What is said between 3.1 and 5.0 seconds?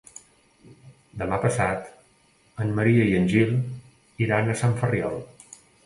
i en Gil iran a Sant